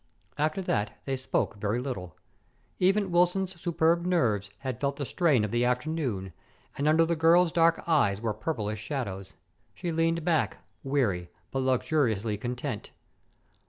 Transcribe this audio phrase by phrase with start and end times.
[0.35, 2.17] After that they spoke very little.
[2.79, 6.33] Even Wilson's superb nerves had felt the strain of the afternoon,
[6.75, 9.35] and under the girl's dark eyes were purplish shadows.
[9.75, 12.89] She leaned back, weary but luxuriously content.